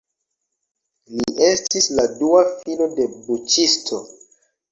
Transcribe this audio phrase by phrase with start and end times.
[1.17, 4.01] Li estis la dua filo de buĉisto.